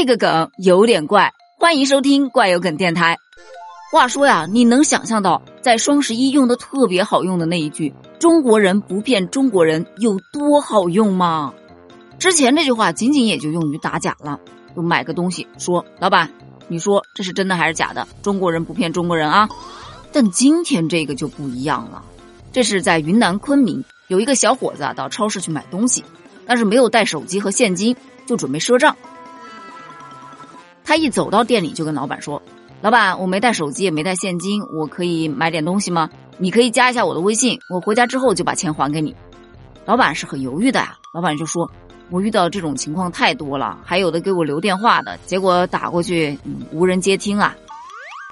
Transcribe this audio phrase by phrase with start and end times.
[0.00, 3.18] 这个梗有点怪，欢迎收听怪有梗电台。
[3.90, 11.52] 话说呀，你能想象到在双十一用的特别好用的那一句“中国人不骗中国人”有多好用吗？
[12.16, 14.38] 之前这句话仅仅也就用于打假了，
[14.76, 16.30] 就买个东西说老板，
[16.68, 18.06] 你说这是真的还是假的？
[18.22, 19.48] 中国人不骗中国人啊！
[20.12, 22.04] 但今天这个就不一样了，
[22.52, 26.04] 这是在云南昆明有一个小伙子到超市去买东西，
[26.46, 27.96] 但是没有带手机和现金，
[28.26, 28.96] 就准备赊账。
[30.88, 32.40] 他一走到店里就跟老板说。
[32.80, 36.08] 老板，我没带手机，也没带现金，我可以买点东西吗？
[36.38, 39.14] 你可以加一下我的微信，我回家之后就把钱还给你。
[39.84, 41.70] 老板是很犹豫的呀，老板就说
[42.08, 46.38] ：“我遇到这种情况太多了，还有的给我留电话的，结果打过去，
[46.72, 47.54] 无人接听啊。”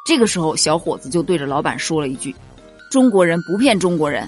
[0.09, 2.35] 这个时候，小伙子就对着老板说了一句
[2.91, 4.27] ：“中国人不骗中国人。”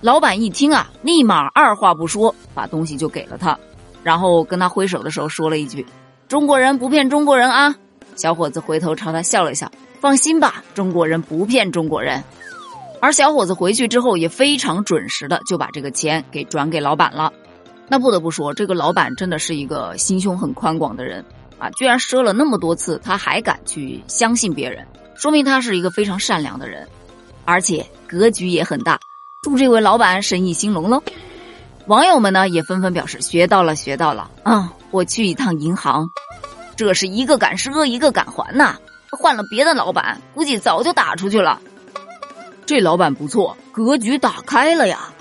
[0.00, 3.58] 老板一听啊，立马二话不说，把东西就给了他，
[4.04, 5.84] 然后跟他挥手的时候说了一句
[6.30, 7.74] ：“中国人不骗中国人啊。”
[8.14, 9.68] 小伙子回头朝他笑了笑，
[10.00, 12.22] 放心吧，中国人不骗中国人。
[13.00, 17.32] 而小伙子回去之后也非常准时的就把这个钱给转给老板了。
[17.88, 21.24] 那不得不说，这个老板真的是一个心胸很宽广的人
[21.58, 21.68] 啊！
[21.70, 24.86] 居然赊了那么多次，他还敢去相信别人，
[25.16, 26.86] 说明他是一个非常善良的人，
[27.44, 29.00] 而且格局也很大。
[29.42, 31.02] 祝这位老板生意兴隆喽！
[31.86, 34.72] 网友们呢也纷纷表示学到了，学到了啊！
[34.90, 36.08] 我去一趟银行。
[36.76, 38.76] 这是一个敢赊，一个敢还呐！
[39.10, 41.60] 换了别的老板，估计早就打出去了。
[42.64, 45.12] 这老板不错，格局打开了呀！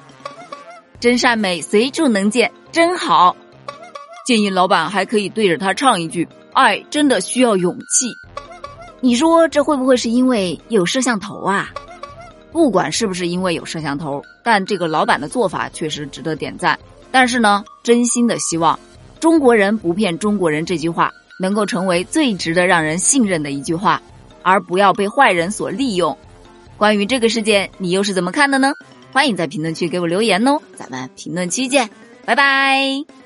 [1.00, 3.36] 真善美随处能见，真好。
[4.26, 8.08] 建议老板还可以对着他唱一句：“爱真的需要勇气。”
[9.02, 11.72] 你说这会不会是因为有摄像头啊？
[12.52, 16.78] 不管是不是因为有摄像头，但这个老板的做法确实值得点赞。
[17.12, 18.80] 但是呢，真心的希望
[19.20, 21.12] “中国人不骗中国人”这句话。
[21.42, 24.02] 能够成为最值得让人信任的一句话，
[24.44, 26.18] 而不要被坏人所利用。
[26.76, 28.74] 关于这个事件，你又是怎么看的呢？
[29.14, 31.90] 欢迎在评论区给我留言哦，咱们评论区见，
[32.26, 33.19] 拜拜。